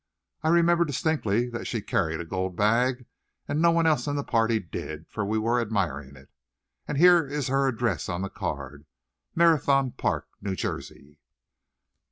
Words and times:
I 0.41 0.47
remember 0.49 0.83
distinctly 0.83 1.47
that 1.51 1.67
she 1.67 1.79
carried 1.79 2.19
a 2.19 2.25
gold 2.25 2.55
bag, 2.55 3.05
and 3.47 3.61
no 3.61 3.69
one 3.69 3.85
else 3.85 4.07
in 4.07 4.15
the 4.15 4.23
party 4.23 4.57
did, 4.59 5.05
for 5.07 5.23
we 5.23 5.37
were 5.37 5.61
admiring 5.61 6.15
it. 6.15 6.31
And 6.87 6.97
here 6.97 7.27
is 7.27 7.49
her 7.49 7.67
address 7.67 8.09
on 8.09 8.23
the 8.23 8.29
card; 8.31 8.87
Marathon 9.35 9.91
Park, 9.91 10.27
New 10.41 10.55
Jersey." 10.55 11.19